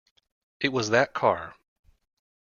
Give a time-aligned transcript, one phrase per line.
[0.59, 1.53] It was that car.